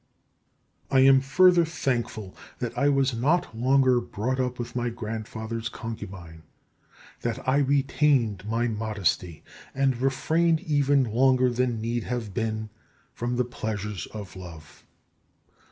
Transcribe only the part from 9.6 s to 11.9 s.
and refrained even longer than